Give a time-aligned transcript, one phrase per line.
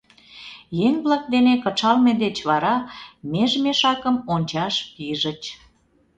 [0.87, 2.75] Еҥ-влак дене кычалме деч вара
[3.31, 5.41] меж мешакым ончаш пижыч.